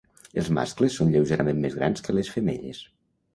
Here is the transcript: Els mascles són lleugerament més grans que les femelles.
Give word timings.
Els 0.41 0.47
mascles 0.57 0.95
són 0.99 1.11
lleugerament 1.15 1.61
més 1.67 1.77
grans 1.83 2.05
que 2.09 2.17
les 2.21 2.33
femelles. 2.39 2.83